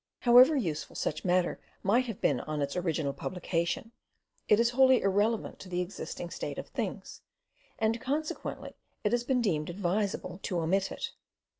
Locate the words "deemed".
9.41-9.69